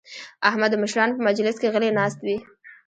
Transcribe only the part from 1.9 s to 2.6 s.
ناست وي.